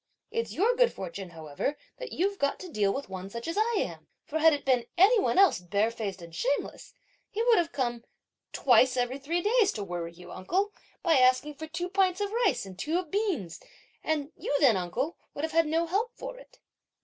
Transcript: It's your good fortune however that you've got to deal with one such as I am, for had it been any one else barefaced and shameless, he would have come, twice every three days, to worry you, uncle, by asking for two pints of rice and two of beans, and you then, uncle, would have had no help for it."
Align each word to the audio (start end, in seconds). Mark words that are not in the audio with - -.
It's 0.31 0.51
your 0.53 0.75
good 0.75 0.91
fortune 0.91 1.29
however 1.29 1.77
that 1.99 2.11
you've 2.11 2.39
got 2.39 2.59
to 2.61 2.71
deal 2.71 2.91
with 2.91 3.07
one 3.07 3.29
such 3.29 3.47
as 3.47 3.55
I 3.55 3.75
am, 3.77 4.07
for 4.25 4.39
had 4.39 4.51
it 4.51 4.65
been 4.65 4.87
any 4.97 5.19
one 5.19 5.37
else 5.37 5.59
barefaced 5.59 6.23
and 6.23 6.33
shameless, 6.33 6.95
he 7.29 7.43
would 7.43 7.59
have 7.59 7.71
come, 7.71 8.03
twice 8.51 8.97
every 8.97 9.19
three 9.19 9.41
days, 9.43 9.71
to 9.73 9.83
worry 9.83 10.13
you, 10.13 10.31
uncle, 10.31 10.73
by 11.03 11.19
asking 11.19 11.53
for 11.53 11.67
two 11.67 11.87
pints 11.87 12.19
of 12.19 12.31
rice 12.31 12.65
and 12.65 12.79
two 12.79 12.97
of 12.97 13.11
beans, 13.11 13.59
and 14.03 14.31
you 14.35 14.51
then, 14.59 14.75
uncle, 14.75 15.17
would 15.35 15.43
have 15.45 15.51
had 15.53 15.67
no 15.67 15.85
help 15.85 16.09
for 16.15 16.35
it." 16.39 16.57